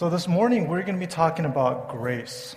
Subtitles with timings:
[0.00, 2.56] So, this morning we're going to be talking about grace.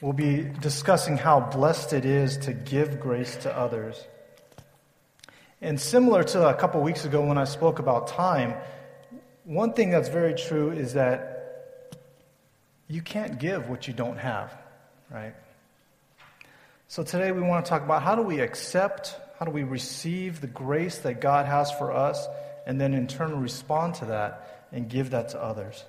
[0.00, 4.00] We'll be discussing how blessed it is to give grace to others.
[5.60, 8.54] And similar to a couple weeks ago when I spoke about time,
[9.42, 11.96] one thing that's very true is that
[12.86, 14.56] you can't give what you don't have,
[15.10, 15.34] right?
[16.86, 20.40] So today we want to talk about how do we accept, how do we receive
[20.40, 22.28] the grace that God has for us,
[22.64, 25.84] and then in turn respond to that and give that to others.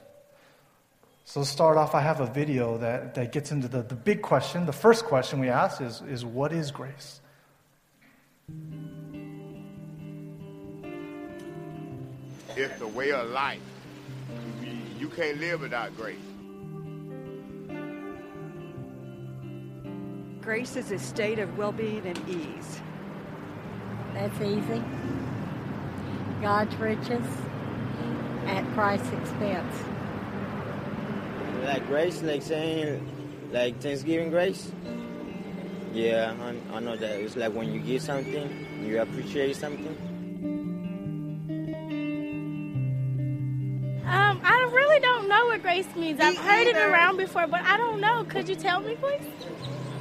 [1.25, 4.21] So to start off, I have a video that, that gets into the, the big
[4.21, 4.65] question.
[4.65, 7.21] The first question we ask is, is what is grace?
[12.57, 13.61] It's the way of life.
[14.99, 16.17] You can't live without grace.
[20.41, 22.81] Grace is a state of well being and ease.
[24.13, 24.83] That's easy.
[26.41, 27.25] God's riches
[28.47, 29.75] at Christ's expense.
[31.63, 33.05] Like grace, like saying,
[33.51, 34.71] like Thanksgiving grace.
[35.93, 37.19] Yeah, I, I know that.
[37.19, 39.97] It's like when you give something, you appreciate something.
[44.05, 46.19] Um, I really don't know what grace means.
[46.19, 48.23] I've heard it around before, but I don't know.
[48.23, 49.21] Could you tell me, please?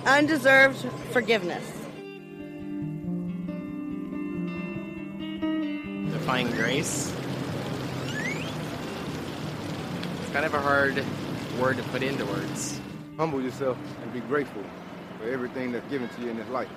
[0.06, 0.78] Undeserved
[1.12, 1.64] forgiveness.
[6.12, 7.12] Define grace.
[10.40, 11.04] Kind of a hard
[11.60, 12.80] word to put into words.
[13.18, 14.62] Humble yourself and be grateful
[15.18, 16.70] for everything that's given to you in this life.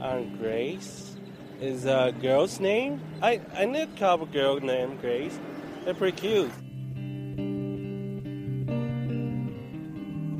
[0.00, 1.16] Um, Grace
[1.60, 3.00] is a girl's name.
[3.20, 5.36] I I knew a couple girl named Grace.
[5.84, 6.52] They're pretty cute.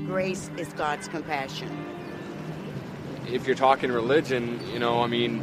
[0.07, 1.85] Grace is God's compassion.
[3.27, 5.43] If you're talking religion, you know, I mean,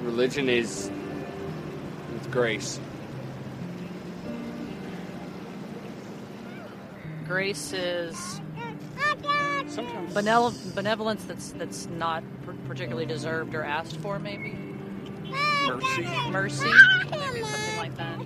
[0.00, 1.01] religion is it's
[2.32, 2.80] grace.
[7.26, 8.40] Grace is
[9.68, 12.24] sometimes benevol- benevolence that's that's not
[12.66, 14.58] particularly deserved or asked for, maybe.
[15.66, 16.02] Mercy.
[16.30, 16.70] Mercy,
[17.10, 18.18] maybe something like that.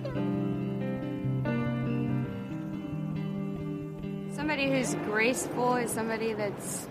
[4.35, 6.87] Somebody who's graceful is somebody that's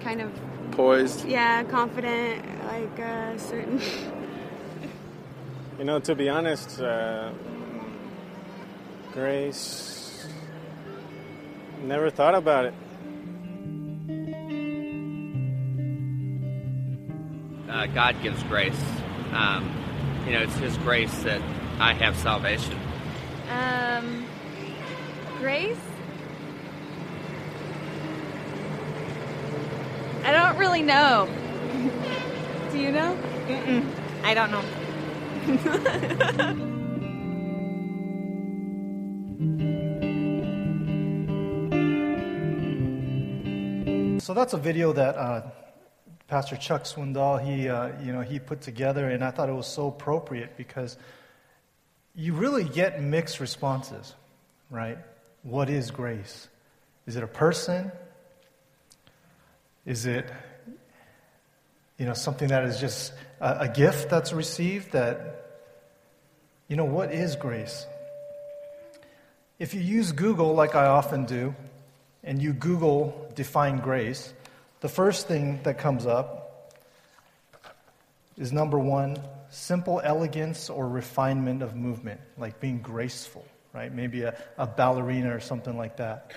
[0.00, 0.30] kind of
[0.72, 1.26] poised.
[1.26, 3.80] Yeah, confident, like uh, certain.
[5.78, 7.30] you know, to be honest, uh,
[9.16, 10.26] Grace.
[11.82, 12.74] Never thought about it.
[17.70, 18.78] Uh, God gives grace.
[19.32, 19.72] Um,
[20.26, 21.40] you know, it's His grace that
[21.78, 22.78] I have salvation.
[23.50, 24.26] Um,
[25.38, 25.78] grace.
[30.24, 31.26] I don't really know.
[32.70, 33.16] Do you know?
[33.46, 33.86] Mm-mm.
[34.24, 34.62] I don't know.
[44.26, 45.42] So that's a video that uh,
[46.26, 49.68] Pastor Chuck Swindoll he uh, you know he put together, and I thought it was
[49.68, 50.96] so appropriate because
[52.12, 54.16] you really get mixed responses,
[54.68, 54.98] right?
[55.44, 56.48] What is grace?
[57.06, 57.92] Is it a person?
[59.84, 60.28] Is it
[61.98, 64.92] you know something that is just a, a gift that's received?
[64.92, 65.62] That
[66.68, 67.86] you know what is grace?
[69.58, 71.54] If you use Google like I often do,
[72.22, 74.32] and you Google define grace,
[74.80, 76.72] the first thing that comes up
[78.36, 79.16] is number one,
[79.48, 83.92] simple elegance or refinement of movement, like being graceful, right?
[83.92, 86.32] Maybe a, a ballerina or something like that.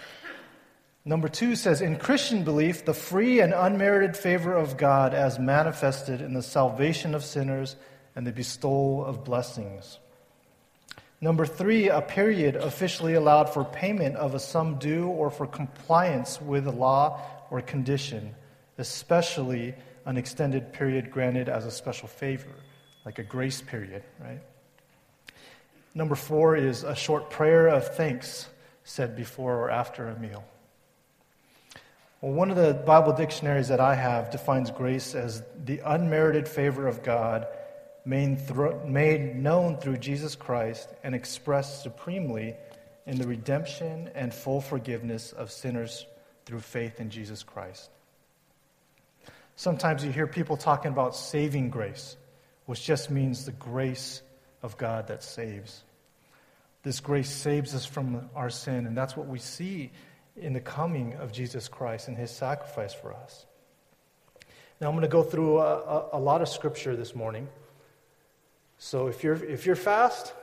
[1.05, 6.21] Number two says, in Christian belief, the free and unmerited favor of God as manifested
[6.21, 7.75] in the salvation of sinners
[8.15, 9.97] and the bestowal of blessings.
[11.21, 16.41] Number three, a period officially allowed for payment of a sum due or for compliance
[16.41, 18.35] with a law or condition,
[18.77, 19.73] especially
[20.05, 22.53] an extended period granted as a special favor,
[23.05, 24.41] like a grace period, right?
[25.93, 28.47] Number four is a short prayer of thanks
[28.83, 30.43] said before or after a meal.
[32.21, 36.85] Well, one of the Bible dictionaries that I have defines grace as the unmerited favor
[36.85, 37.47] of God
[38.03, 42.55] made, thro- made known through Jesus Christ and expressed supremely
[43.05, 46.05] in the redemption and full forgiveness of sinners
[46.45, 47.89] through faith in Jesus Christ.
[49.55, 52.17] Sometimes you hear people talking about saving grace,
[52.65, 54.21] which just means the grace
[54.61, 55.83] of God that saves.
[56.83, 59.91] This grace saves us from our sin, and that's what we see
[60.39, 63.45] in the coming of Jesus Christ and his sacrifice for us.
[64.79, 67.47] Now, I'm going to go through a, a, a lot of scripture this morning.
[68.77, 70.33] So if you're, if you're fast,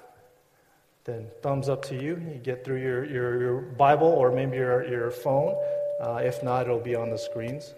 [1.04, 2.20] then thumbs up to you.
[2.32, 5.56] You get through your, your, your Bible or maybe your, your phone.
[6.00, 7.72] Uh, if not, it'll be on the screens.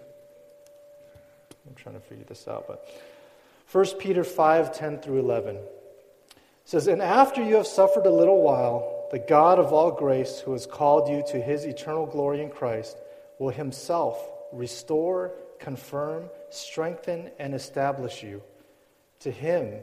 [1.67, 2.85] I'm trying to figure this out, but
[3.71, 5.57] 1 Peter 5 10 through 11
[6.65, 10.53] says, And after you have suffered a little while, the God of all grace, who
[10.53, 12.97] has called you to his eternal glory in Christ,
[13.39, 14.19] will himself
[14.51, 18.41] restore, confirm, strengthen, and establish you.
[19.21, 19.81] To him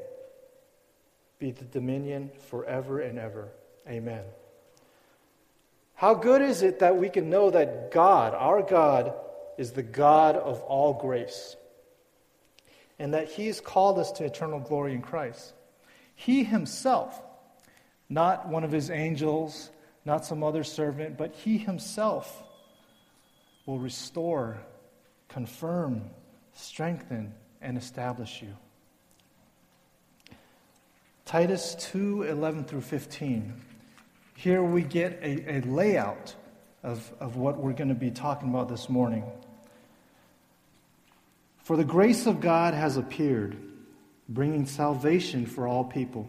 [1.39, 3.49] be the dominion forever and ever.
[3.89, 4.23] Amen.
[5.95, 9.15] How good is it that we can know that God, our God,
[9.57, 11.57] is the God of all grace,
[12.99, 15.55] and that He's called us to eternal glory in Christ?
[16.15, 17.21] He Himself,
[18.09, 19.71] not one of His angels,
[20.05, 22.43] not some other servant, but He Himself
[23.67, 24.59] will restore,
[25.29, 26.03] confirm,
[26.55, 28.57] strengthen, and establish you.
[31.25, 33.53] Titus 2 11 through 15.
[34.37, 36.35] Here we get a, a layout
[36.85, 39.25] of, of what we're going to be talking about this morning.
[41.65, 43.57] For the grace of God has appeared,
[44.29, 46.29] bringing salvation for all people,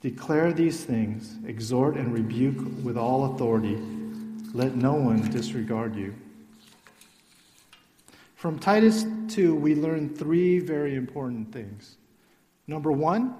[0.00, 3.76] Declare these things, exhort and rebuke with all authority.
[4.54, 6.14] Let no one disregard you.
[8.34, 11.96] From Titus 2, we learn three very important things.
[12.66, 13.34] Number one,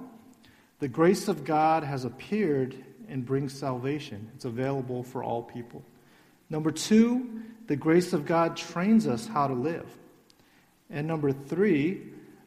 [0.79, 2.77] the grace of God has appeared
[3.09, 4.31] and brings salvation.
[4.35, 5.83] It's available for all people.
[6.51, 9.87] Number two, the grace of God trains us how to live.
[10.91, 12.03] And number three,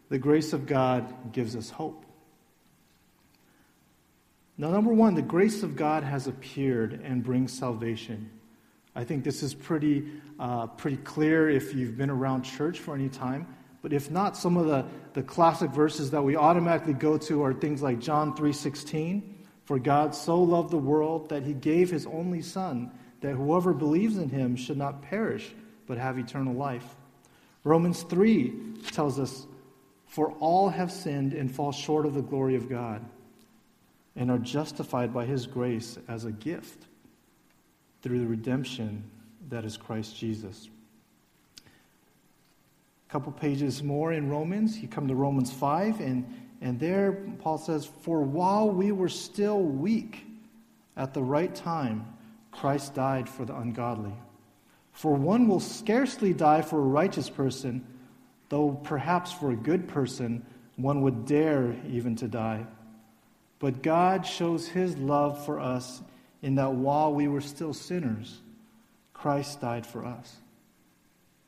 [0.09, 2.02] the grace of God gives us hope.
[4.57, 8.29] Now, number one, the grace of God has appeared and brings salvation.
[8.95, 10.05] I think this is pretty,
[10.39, 13.47] uh, pretty clear if you've been around church for any time.
[13.81, 17.53] But if not, some of the, the classic verses that we automatically go to are
[17.53, 19.23] things like John 3.16,
[19.65, 22.91] for God so loved the world that he gave his only Son,
[23.21, 25.51] that whoever believes in him should not perish,
[25.87, 26.95] but have eternal life.
[27.63, 28.53] Romans 3
[28.91, 29.47] tells us,
[30.05, 33.03] For all have sinned and fall short of the glory of God,
[34.15, 36.85] and are justified by his grace as a gift
[38.01, 39.03] through the redemption
[39.49, 40.69] that is Christ Jesus.
[41.57, 46.25] A couple pages more in Romans, you come to Romans 5, and
[46.63, 50.25] and there, Paul says, For while we were still weak,
[50.95, 52.05] at the right time,
[52.51, 54.13] Christ died for the ungodly.
[54.93, 57.85] For one will scarcely die for a righteous person,
[58.47, 60.45] though perhaps for a good person
[60.77, 62.65] one would dare even to die.
[63.63, 66.01] But God shows his love for us
[66.41, 68.41] in that while we were still sinners,
[69.13, 70.35] Christ died for us.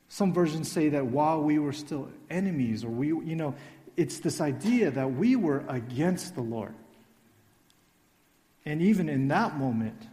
[0.07, 3.53] Some versions say that while we were still enemies, or we, you know,
[3.97, 6.73] it's this idea that we were against the Lord.
[8.65, 10.07] And even in that moment,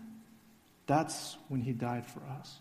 [0.88, 2.58] that's when he died for us.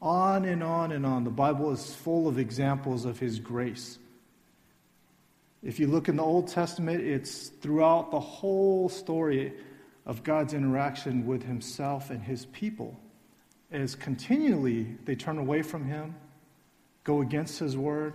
[0.00, 1.24] On and on and on.
[1.24, 3.98] The Bible is full of examples of his grace.
[5.64, 9.54] If you look in the Old Testament, it's throughout the whole story
[10.04, 13.00] of God's interaction with himself and his people.
[13.72, 16.14] As continually they turn away from him,
[17.02, 18.12] go against his word,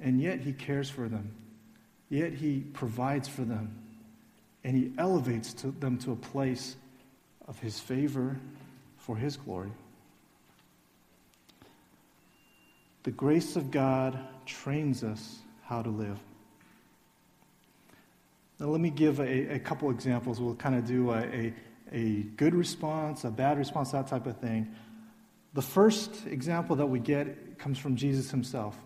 [0.00, 1.34] and yet he cares for them.
[2.08, 3.76] Yet he provides for them.
[4.64, 6.76] And he elevates to them to a place
[7.46, 8.38] of his favor
[8.96, 9.72] for his glory.
[13.02, 16.18] The grace of God trains us how to live.
[18.58, 20.40] Now, let me give a, a couple examples.
[20.40, 21.54] We'll kind of do a, a,
[21.92, 24.74] a good response, a bad response, that type of thing.
[25.54, 28.76] The first example that we get comes from Jesus himself.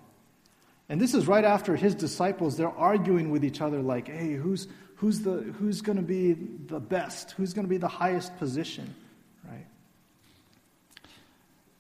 [0.89, 4.69] And this is right after his disciples, they're arguing with each other, like, hey, who's,
[4.97, 7.33] who's, the, who's going to be the best?
[7.33, 8.95] Who's going to be the highest position?
[9.45, 9.67] Right?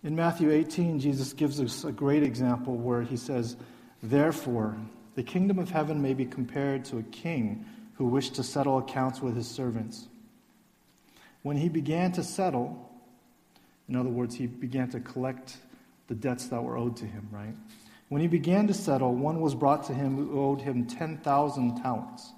[0.02, 3.57] In Matthew 18, Jesus gives us a great example where he says,
[4.02, 4.76] Therefore,
[5.14, 7.64] the kingdom of heaven may be compared to a king
[7.97, 10.07] who wished to settle accounts with his servants.
[11.43, 12.91] When he began to settle,
[13.88, 15.57] in other words, he began to collect
[16.09, 17.55] the debts that were owed to him, right?
[18.09, 22.33] When he began to settle, one was brought to him who owed him 10,000 talents.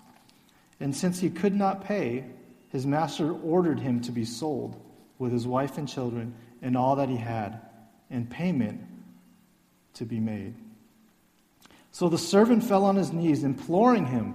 [0.80, 2.24] And since he could not pay,
[2.70, 4.80] his master ordered him to be sold
[5.18, 7.60] with his wife and children and all that he had,
[8.10, 8.80] and payment
[9.94, 10.54] to be made.
[11.92, 14.34] So the servant fell on his knees, imploring him,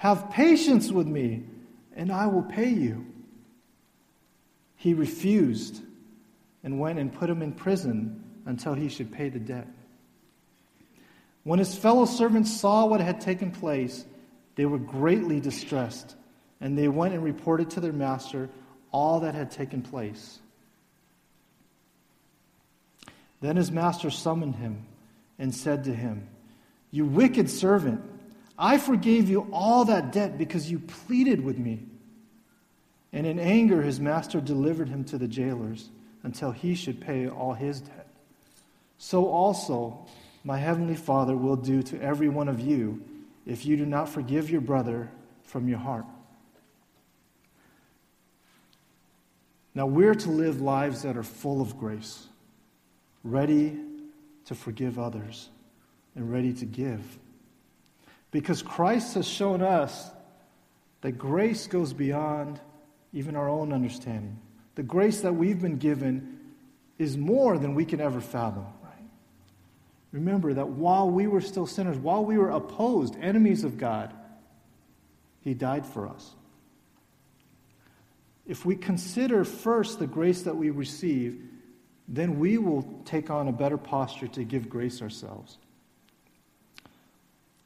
[0.00, 1.42] Have patience with me,
[1.94, 3.04] and I will pay you.
[4.76, 5.82] He refused
[6.64, 9.68] and went and put him in prison until he should pay the debt.
[11.44, 14.06] When his fellow servants saw what had taken place,
[14.54, 16.16] they were greatly distressed,
[16.62, 18.48] and they went and reported to their master
[18.92, 20.38] all that had taken place.
[23.42, 24.86] Then his master summoned him
[25.38, 26.26] and said to him,
[26.90, 28.00] You wicked servant,
[28.62, 31.80] I forgave you all that debt because you pleaded with me.
[33.10, 35.88] And in anger, his master delivered him to the jailers
[36.22, 38.06] until he should pay all his debt.
[38.98, 40.06] So also,
[40.44, 43.02] my heavenly Father will do to every one of you
[43.46, 45.10] if you do not forgive your brother
[45.42, 46.04] from your heart.
[49.74, 52.26] Now, we're to live lives that are full of grace,
[53.24, 53.78] ready
[54.44, 55.48] to forgive others,
[56.14, 57.18] and ready to give.
[58.30, 60.10] Because Christ has shown us
[61.00, 62.60] that grace goes beyond
[63.12, 64.38] even our own understanding.
[64.76, 66.38] The grace that we've been given
[66.98, 68.66] is more than we can ever fathom.
[70.12, 74.12] Remember that while we were still sinners, while we were opposed, enemies of God,
[75.40, 76.34] He died for us.
[78.46, 81.40] If we consider first the grace that we receive,
[82.08, 85.58] then we will take on a better posture to give grace ourselves.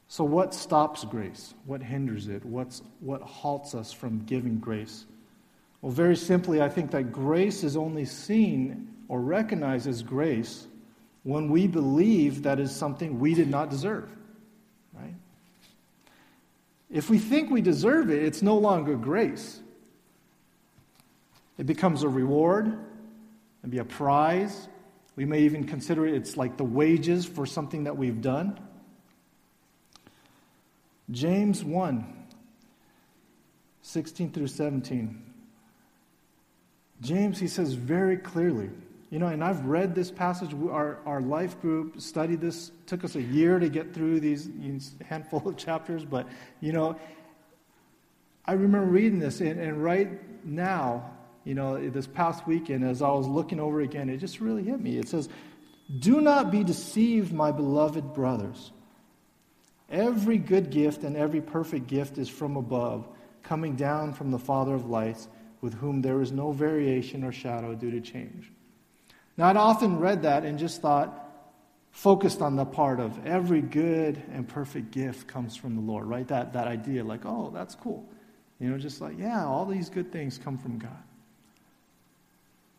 [0.07, 1.53] So, what stops grace?
[1.65, 2.45] What hinders it?
[2.45, 5.05] What's, what halts us from giving grace?
[5.81, 10.67] Well, very simply, I think that grace is only seen or recognized as grace
[11.23, 14.09] when we believe that is something we did not deserve.
[14.93, 15.15] Right?
[16.89, 19.59] If we think we deserve it, it's no longer grace.
[21.57, 22.77] It becomes a reward,
[23.63, 24.67] maybe a prize.
[25.15, 28.59] We may even consider it it's like the wages for something that we've done.
[31.11, 32.13] James 1
[33.81, 35.21] 16 through 17.
[37.01, 38.71] James, he says very clearly,
[39.11, 40.53] you know, and I've read this passage.
[40.53, 42.71] Our, our life group studied this.
[42.87, 44.49] Took us a year to get through these
[45.07, 46.27] handful of chapters, but,
[46.61, 46.97] you know,
[48.45, 50.09] I remember reading this, and, and right
[50.45, 51.11] now,
[51.43, 54.79] you know, this past weekend, as I was looking over again, it just really hit
[54.79, 54.97] me.
[54.97, 55.29] It says,
[55.99, 58.71] Do not be deceived, my beloved brothers.
[59.89, 63.07] Every good gift and every perfect gift is from above,
[63.43, 65.27] coming down from the Father of lights,
[65.61, 68.51] with whom there is no variation or shadow due to change.
[69.37, 71.21] Now, I'd often read that and just thought,
[71.91, 76.27] focused on the part of every good and perfect gift comes from the Lord, right?
[76.27, 78.05] That, that idea, like, oh, that's cool.
[78.59, 80.91] You know, just like, yeah, all these good things come from God.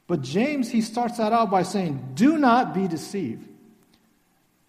[0.06, 3.48] But James, he starts that out by saying, do not be deceived.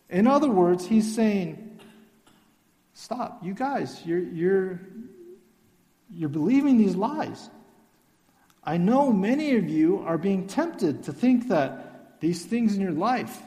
[0.10, 1.67] In other words, he's saying,
[2.98, 3.46] stop.
[3.46, 4.80] You guys, you're, you're,
[6.12, 7.50] you're believing these lies.
[8.64, 12.92] I know many of you are being tempted to think that these things in your
[12.92, 13.40] life,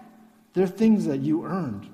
[0.55, 1.89] they're things that you earned.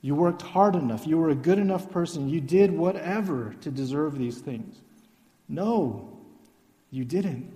[0.00, 1.06] You worked hard enough.
[1.06, 2.30] You were a good enough person.
[2.30, 4.80] You did whatever to deserve these things.
[5.46, 6.16] No,
[6.90, 7.52] you didn't.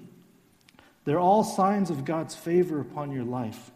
[1.05, 3.71] They're all signs of God's favor upon your life.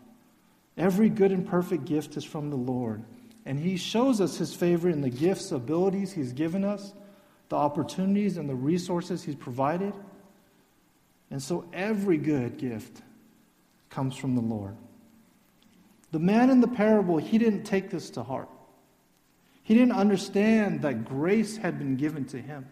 [0.76, 3.02] Every good and perfect gift is from the Lord.
[3.46, 6.92] And He shows us His favor in the gifts, abilities He's given us,
[7.48, 9.94] the opportunities, and the resources He's provided.
[11.30, 13.00] And so every good gift
[13.88, 14.76] comes from the Lord.
[16.12, 18.48] The man in the parable, he didn't take this to heart.
[19.62, 22.70] He didn't understand that grace had been given to him.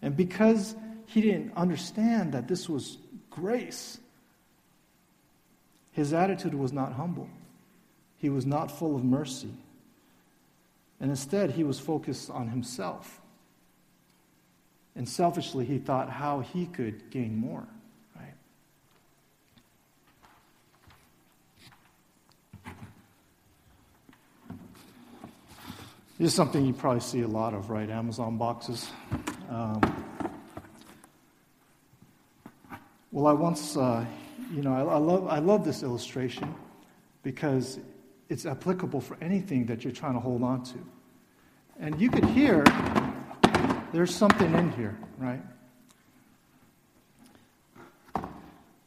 [0.00, 0.74] And because
[1.06, 2.96] he didn't understand that this was
[3.30, 3.98] grace,
[5.92, 7.28] his attitude was not humble.
[8.18, 9.50] He was not full of mercy.
[11.00, 13.20] And instead, he was focused on himself.
[14.96, 17.66] And selfishly, he thought how he could gain more,
[18.16, 18.34] right?
[26.18, 27.88] This is something you probably see a lot of, right?
[27.88, 28.90] Amazon boxes.
[29.48, 29.80] Um,
[33.10, 34.04] Well, I once, uh,
[34.54, 36.54] you know, I, I, love, I love this illustration
[37.22, 37.80] because
[38.28, 40.78] it's applicable for anything that you're trying to hold on to.
[41.80, 42.64] And you could hear
[43.92, 45.40] there's something in here, right?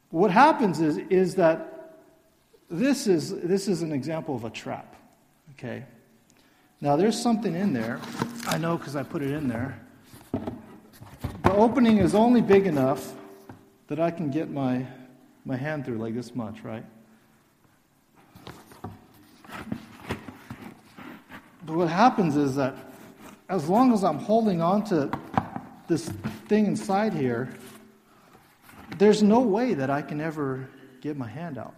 [0.09, 1.97] What happens is, is that
[2.69, 4.95] this is, this is an example of a trap,
[5.53, 5.85] okay?
[6.81, 7.99] Now, there's something in there.
[8.45, 9.79] I know because I put it in there.
[11.43, 13.13] The opening is only big enough
[13.87, 14.85] that I can get my,
[15.45, 16.85] my hand through like this much, right?
[21.71, 22.75] But what happens is that
[23.47, 25.09] as long as I'm holding on to
[25.87, 26.09] this
[26.49, 27.53] thing inside here,
[28.97, 30.67] there's no way that I can ever
[30.99, 31.73] get my hand out.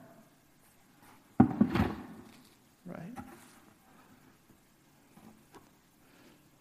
[2.87, 3.13] Right?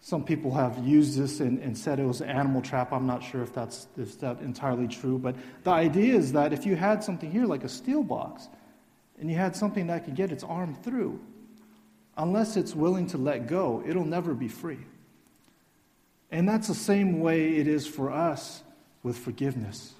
[0.01, 2.93] Some people have used this and, and, said it was an animal trap.
[2.93, 6.67] I'm not sure if that's, if that's entirely true, but the idea is that if
[6.67, 8.47] you had something here like a steel box,
[9.19, 11.19] and you had something that could get its arm through,
[12.17, 14.79] unless it's willing to let go, it'll never be free.
[16.31, 18.63] And that's the same way it is for us
[19.03, 19.93] with forgiveness.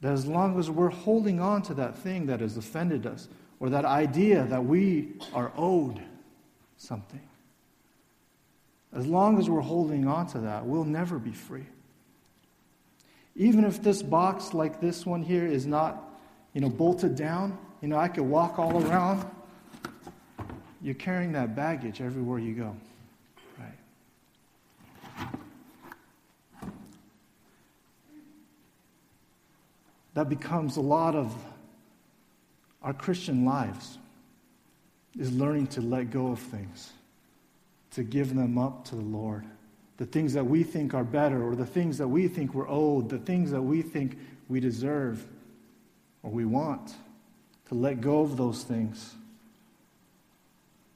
[0.00, 3.28] That as long as we're holding on to that thing that has offended us,
[3.60, 6.00] or that idea that we are owed
[6.76, 7.22] something,
[8.92, 11.66] as long as we're holding on to that, we'll never be free.
[13.36, 16.18] Even if this box like this one here is not,
[16.52, 19.24] you know, bolted down, you know, I could walk all around.
[20.82, 22.76] You're carrying that baggage everywhere you go.
[23.58, 23.72] Right?
[30.14, 31.34] That becomes a lot of
[32.82, 33.98] our Christian lives
[35.18, 36.92] is learning to let go of things,
[37.92, 39.44] to give them up to the Lord.
[39.96, 43.08] The things that we think are better, or the things that we think we're owed,
[43.08, 44.16] the things that we think
[44.48, 45.26] we deserve
[46.22, 46.94] or we want
[47.68, 49.14] to let go of those things.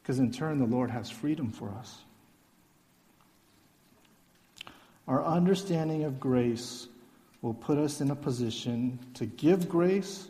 [0.02, 1.98] Because in turn, the Lord has freedom for us.
[5.06, 6.88] Our understanding of grace
[7.40, 10.28] will put us in a position to give grace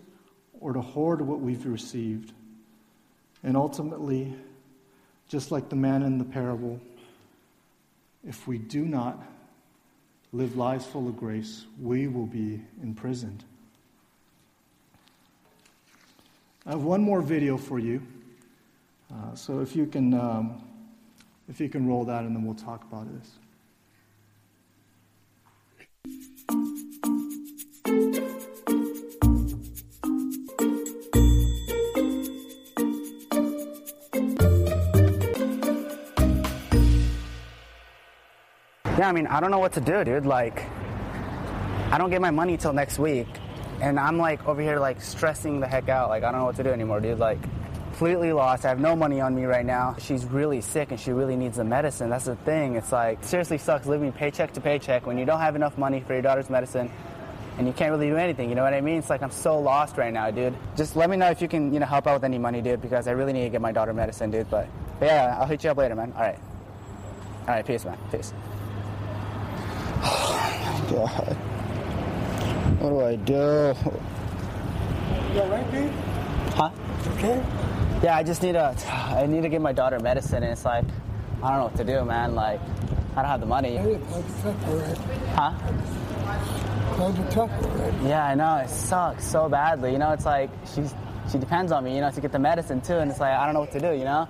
[0.61, 2.33] or to hoard what we've received.
[3.42, 4.35] And ultimately,
[5.28, 6.81] just like the man in the parable,
[8.26, 9.22] if we do not
[10.33, 13.44] live lives full of grace, we will be imprisoned.
[16.64, 18.01] I have one more video for you.
[19.12, 20.62] Uh, so if you can, um,
[21.48, 23.38] if you can roll that, and then we'll talk about this.
[38.98, 40.27] Yeah, I mean, I don't know what to do, dude.
[40.27, 40.62] Like,
[41.90, 43.27] I don't get my money till next week
[43.83, 46.09] and I'm like over here like stressing the heck out.
[46.09, 47.18] Like I don't know what to do anymore, dude.
[47.18, 47.42] Like
[47.90, 48.64] completely lost.
[48.64, 49.97] I have no money on me right now.
[49.99, 52.09] She's really sick and she really needs the medicine.
[52.09, 52.77] That's the thing.
[52.77, 56.12] It's like seriously sucks living paycheck to paycheck when you don't have enough money for
[56.12, 56.90] your daughter's medicine
[57.59, 58.49] and you can't really do anything.
[58.49, 58.99] You know what I mean?
[58.99, 60.55] It's like I'm so lost right now, dude.
[60.77, 62.81] Just let me know if you can, you know, help out with any money, dude,
[62.81, 64.49] because I really need to get my daughter medicine, dude.
[64.49, 64.68] But,
[65.01, 66.12] but yeah, I'll hit you up later, man.
[66.16, 66.38] All right.
[67.42, 67.99] All right, peace, man.
[68.12, 68.33] Peace.
[70.05, 71.52] Oh my god.
[72.83, 73.35] What do I do?
[75.35, 75.88] You alright, dude?
[76.57, 76.71] Huh?
[77.14, 77.40] Okay.
[78.03, 78.77] Yeah, I just need to.
[78.88, 80.85] I need to get my daughter medicine, and it's like,
[81.45, 82.35] I don't know what to do, man.
[82.35, 82.61] Like,
[83.14, 83.77] I don't have the money.
[85.37, 85.53] Huh?
[88.05, 88.57] Yeah, I know.
[88.57, 89.92] It sucks so badly.
[89.92, 90.92] You know, it's like she's
[91.31, 93.45] she depends on me, you know, to get the medicine too, and it's like I
[93.45, 93.92] don't know what to do.
[93.92, 94.29] You know,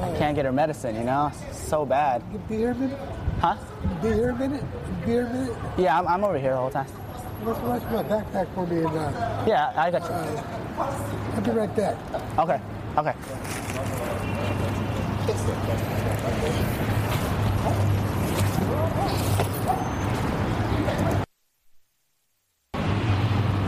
[0.00, 0.96] I can't get her medicine.
[0.96, 2.20] You know, it's so bad.
[2.48, 2.98] Be here a minute.
[3.38, 3.56] Huh?
[4.02, 4.64] Be here a minute.
[5.04, 5.56] Be here a minute.
[5.78, 6.88] Yeah, I'm, I'm over here the whole time.
[7.44, 8.86] Let's my backpack for me and.
[8.86, 10.08] Uh, Yeah, I got you.
[10.08, 11.96] uh, I'll be right back.
[12.38, 12.60] Okay.
[12.96, 13.14] Okay.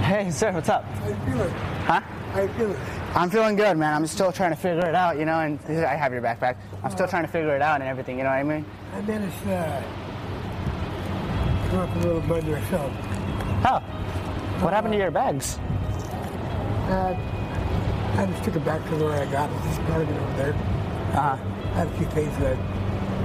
[0.03, 0.85] Hey, sir, what's up?
[0.85, 1.51] How you feeling?
[1.51, 2.01] Huh?
[2.01, 2.77] How you feeling?
[3.15, 3.93] I'm feeling good, man.
[3.95, 6.57] I'm still trying to figure it out, you know, and I have your backpack.
[6.85, 8.65] I'm still trying to figure it out and everything, you know what I mean?
[8.95, 9.83] I managed to uh,
[11.71, 12.93] drop a little money myself.
[13.65, 13.81] Oh.
[14.61, 15.59] What happened to your bags?
[16.89, 17.15] Uh,
[18.17, 19.63] I just took it back to where I got it.
[19.65, 20.53] Just part of it over there.
[20.53, 21.37] Uh-huh.
[21.37, 22.57] I have a few things that,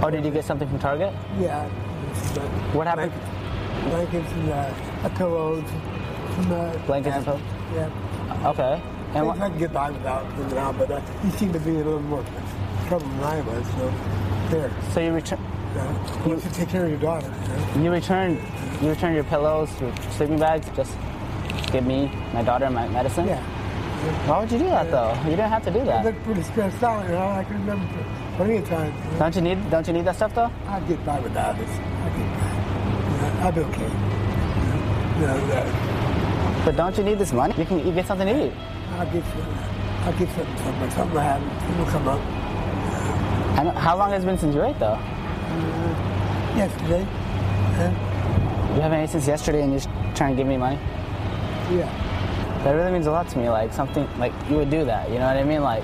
[0.03, 1.13] Oh, did you get something from Target?
[1.39, 1.67] yeah.
[2.73, 3.11] What happened?
[3.89, 4.73] Blankets and uh,
[5.05, 5.63] a pillows.
[6.35, 7.41] Some, uh, Blankets and pillows?
[7.73, 8.49] Yeah.
[8.49, 8.81] Okay.
[9.13, 11.75] And I can get by without them now, but uh, he seemed to be in
[11.75, 12.23] a little more
[12.87, 13.93] trouble than I was, so
[14.49, 14.71] there.
[14.93, 15.39] so you return
[15.75, 17.27] Uh, you to take care of your daughter.
[17.27, 17.83] You, know?
[17.83, 18.41] you returned,
[18.81, 20.97] you returned your pillows, your sleeping bags, just
[21.71, 23.27] give me, my daughter, my medicine.
[23.27, 23.41] Yeah.
[24.27, 25.13] Why would you do that though?
[25.23, 25.99] You didn't have to do that.
[25.99, 26.15] I that.
[26.15, 27.05] look pretty stressed out.
[27.05, 27.87] You know, I can remember
[28.35, 29.05] plenty of times.
[29.05, 29.19] You know?
[29.19, 30.51] Don't you need, don't you need that stuff though?
[30.67, 31.69] I get by without this.
[31.69, 32.51] I get by.
[33.11, 33.91] You know, I'll be okay.
[35.19, 37.53] You you uh, But don't you need this money?
[37.57, 38.53] You can you get something to eat.
[38.97, 39.53] I'll get something.
[40.03, 40.57] I'll get something.
[40.57, 41.49] Something, something will happen.
[41.59, 43.77] Something will come up.
[43.77, 44.99] How long has it been since you ate though?
[45.51, 47.01] Uh, yesterday.
[47.01, 48.75] Yeah.
[48.75, 50.79] You haven't ate since yesterday and you're just trying to give me money?
[51.71, 51.89] Yeah.
[52.63, 53.49] That really means a lot to me.
[53.49, 55.09] Like something like you would do that.
[55.09, 55.61] You know what I mean?
[55.61, 55.83] Like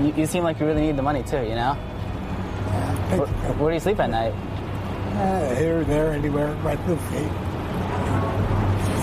[0.00, 1.42] you, you seem like you really need the money too.
[1.42, 1.74] You know?
[1.74, 4.34] Where, where do you sleep at night?
[5.14, 6.52] Uh, here, there, anywhere.
[6.56, 7.30] Right through the feet.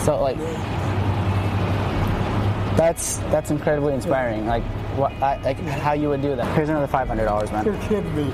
[0.03, 0.37] So like
[2.77, 4.45] that's that's incredibly inspiring.
[4.45, 4.63] Like
[4.97, 6.55] what I, like how you would do that.
[6.55, 7.65] Here's another five hundred dollars, man.
[7.65, 8.33] You're kidding me.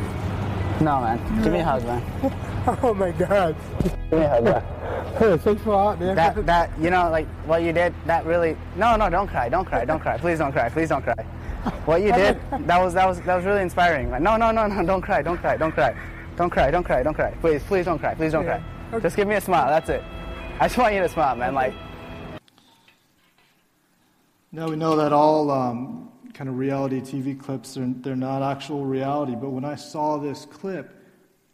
[0.82, 1.44] No, man.
[1.44, 2.04] Give me a hug, man.
[2.84, 3.56] Oh my God.
[3.82, 4.64] Give me a hug, man.
[5.18, 6.16] Hey, thanks a lot, man.
[6.16, 9.66] That that you know like what you did that really no no don't cry don't
[9.66, 11.16] cry don't cry please don't cry please don't cry.
[11.86, 14.12] What you did that was that was that was really inspiring.
[14.12, 15.96] Like, no no no no don't cry don't cry don't cry
[16.38, 18.62] don't cry don't cry don't cry please please don't cry please don't cry.
[19.02, 19.68] Just give me a smile.
[19.68, 20.04] That's it.
[20.60, 21.54] I just want you to smile, man.
[21.54, 21.74] Like
[24.52, 28.86] Now we know that all um, kind of reality TV clips are they're not actual
[28.86, 30.96] reality, but when I saw this clip,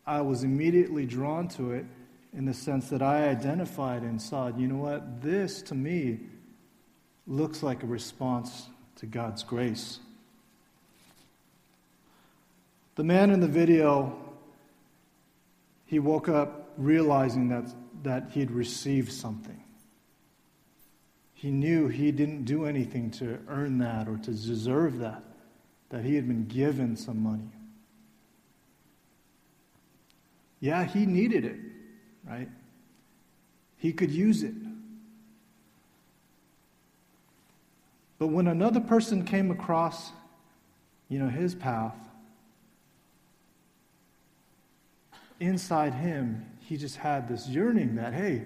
[0.06, 1.86] I was immediately drawn to it
[2.34, 6.20] in the sense that I identified and saw, you know what, this to me
[7.28, 10.00] looks like a response to God's grace.
[12.96, 14.18] The man in the video,
[15.86, 17.66] he woke up realizing that,
[18.04, 19.62] that he'd received something.
[21.36, 25.22] He knew he didn't do anything to earn that or to deserve that,
[25.90, 27.52] that he had been given some money.
[30.62, 31.60] Yeah, he needed it,
[32.28, 32.50] right?
[33.78, 34.56] He could use it.
[38.18, 40.12] But when another person came across,
[41.10, 41.98] you know, his path,
[45.42, 48.46] inside him, he just had this yearning that, hey,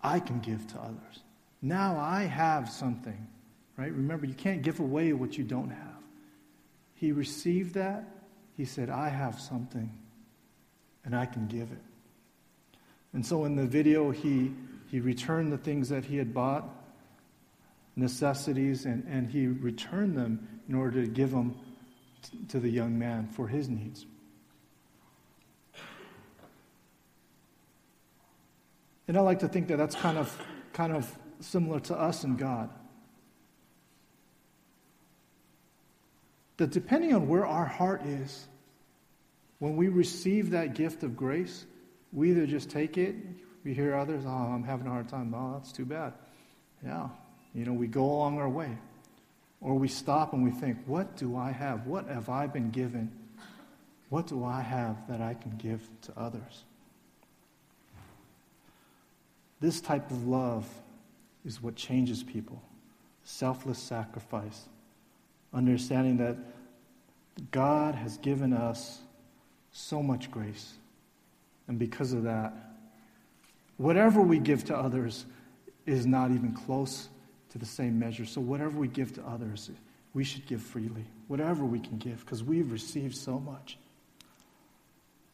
[0.00, 1.24] I can give to others.
[1.66, 3.26] Now I have something,
[3.76, 3.92] right?
[3.92, 6.02] Remember, you can't give away what you don't have.
[6.94, 8.04] He received that.
[8.56, 9.92] He said, I have something,
[11.04, 11.82] and I can give it.
[13.12, 14.52] And so in the video, he,
[14.92, 16.68] he returned the things that he had bought,
[17.96, 21.56] necessities, and, and he returned them in order to give them
[22.22, 24.06] t- to the young man for his needs.
[29.08, 32.38] And I like to think that that's kind of, kind of similar to us and
[32.38, 32.70] God.
[36.56, 38.48] That depending on where our heart is,
[39.58, 41.66] when we receive that gift of grace,
[42.12, 43.14] we either just take it,
[43.64, 46.12] we hear others, oh, I'm having a hard time, oh, that's too bad.
[46.84, 47.08] Yeah,
[47.54, 48.76] you know, we go along our way.
[49.60, 51.86] Or we stop and we think, what do I have?
[51.86, 53.10] What have I been given?
[54.10, 56.64] What do I have that I can give to others?
[59.60, 60.68] This type of love
[61.46, 62.60] is what changes people
[63.26, 64.68] selfless sacrifice,
[65.52, 66.36] understanding that
[67.50, 69.00] God has given us
[69.72, 70.74] so much grace.
[71.66, 72.54] And because of that,
[73.78, 75.26] whatever we give to others
[75.86, 77.08] is not even close
[77.50, 78.24] to the same measure.
[78.24, 79.70] So, whatever we give to others,
[80.14, 81.04] we should give freely.
[81.26, 83.76] Whatever we can give, because we've received so much.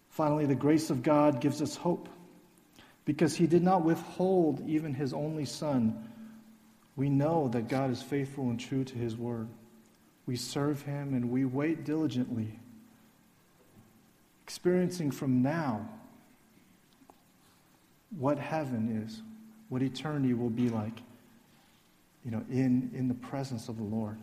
[0.08, 2.08] Finally, the grace of God gives us hope.
[3.04, 6.08] Because he did not withhold even his only son,
[6.96, 9.48] we know that God is faithful and true to his word.
[10.26, 12.58] We serve him and we wait diligently,
[14.44, 15.88] experiencing from now
[18.16, 19.22] what heaven is,
[19.68, 21.00] what eternity will be like,
[22.24, 24.18] you know, in, in the presence of the Lord.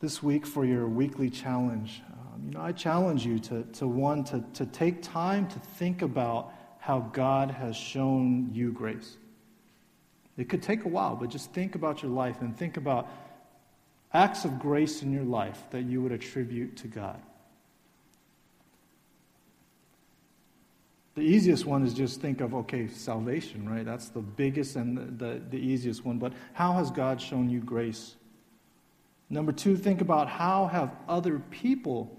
[0.00, 3.86] This week, for your weekly challenge, uh, um, you know, I challenge you to, to
[3.86, 9.16] one, to, to take time to think about how God has shown you grace.
[10.36, 13.08] It could take a while, but just think about your life and think about
[14.12, 17.20] acts of grace in your life that you would attribute to God.
[21.14, 23.84] The easiest one is just think of, okay, salvation, right?
[23.84, 26.18] That's the biggest and the, the, the, easiest one.
[26.18, 28.16] But how has God shown you grace?
[29.30, 32.18] Number two, think about how have other people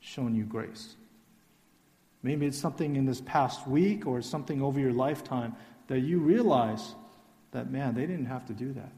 [0.00, 0.96] shown you grace?
[2.22, 5.54] Maybe it's something in this past week or something over your lifetime
[5.86, 6.94] that you realize
[7.52, 8.92] that, man, they didn't have to do that.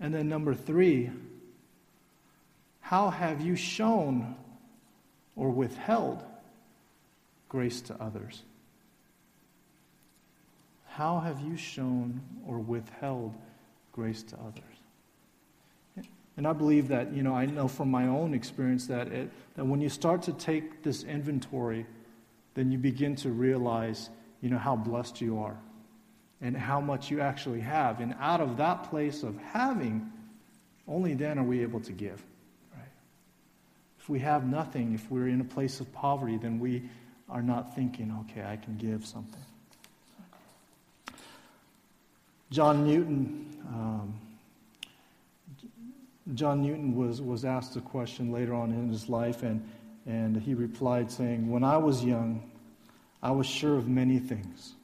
[0.00, 1.10] And then number three,
[2.80, 4.34] how have you shown
[5.36, 6.22] or withheld
[7.48, 8.42] grace to others?
[10.88, 13.34] How have you shown or withheld
[13.92, 14.73] grace to others?
[16.36, 19.64] And I believe that, you know, I know from my own experience that, it, that
[19.64, 21.86] when you start to take this inventory,
[22.54, 25.56] then you begin to realize, you know, how blessed you are
[26.40, 28.00] and how much you actually have.
[28.00, 30.10] And out of that place of having,
[30.88, 32.22] only then are we able to give.
[32.74, 32.82] Right?
[34.00, 36.82] If we have nothing, if we're in a place of poverty, then we
[37.28, 39.40] are not thinking, okay, I can give something.
[42.50, 43.56] John Newton.
[43.68, 44.14] Um,
[46.32, 49.62] John Newton was, was asked a question later on in his life, and,
[50.06, 52.50] and he replied saying, When I was young,
[53.22, 54.74] I was sure of many things.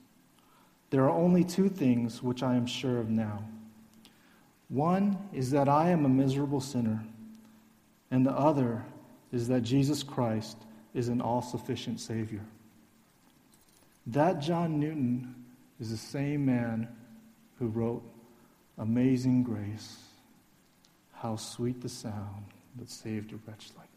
[0.90, 3.44] There are only two things which I am sure of now.
[4.68, 7.03] One is that I am a miserable sinner,
[8.11, 8.85] and the other
[9.33, 10.59] is that Jesus Christ
[10.92, 12.44] is an all sufficient Savior.
[14.07, 15.35] That John Newton
[15.81, 16.88] is the same man
[17.59, 18.03] who wrote
[18.79, 19.96] Amazing Grace.
[21.20, 23.89] How sweet the sound that saved a wretch like.